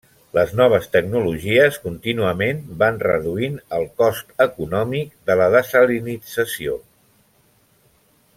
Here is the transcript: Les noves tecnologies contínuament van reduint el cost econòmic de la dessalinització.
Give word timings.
Les 0.35 0.51
noves 0.59 0.87
tecnologies 0.93 1.77
contínuament 1.83 2.63
van 2.83 2.97
reduint 3.03 3.59
el 3.81 3.85
cost 4.03 4.33
econòmic 4.47 5.13
de 5.31 5.37
la 5.43 5.51
dessalinització. 5.59 6.81